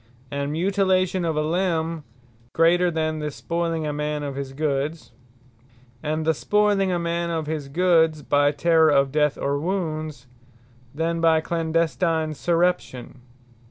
And 0.31 0.51
Mutilation 0.51 1.23
of 1.23 1.35
a 1.37 1.43
limbe, 1.43 2.01
greater, 2.53 2.89
than 2.89 3.19
the 3.19 3.29
spoyling 3.29 3.87
a 3.87 3.93
man 3.93 4.23
of 4.23 4.35
his 4.35 4.51
goods. 4.51 5.11
And 6.01 6.25
the 6.25 6.33
spoyling 6.33 6.89
a 6.89 6.97
man 6.97 7.29
of 7.29 7.45
his 7.45 7.67
goods, 7.67 8.23
by 8.23 8.51
Terrour 8.51 8.89
of 8.89 9.11
death, 9.11 9.37
or 9.37 9.59
wounds, 9.59 10.25
than 10.91 11.21
by 11.21 11.39
clandestine 11.39 12.31
surreption. 12.33 13.17